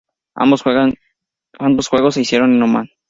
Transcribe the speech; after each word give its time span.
Ambos 0.33 0.63
juegos 0.63 2.15
se 2.15 2.21
hicieron 2.21 2.55
en 2.55 2.63
Omán. 2.63 2.89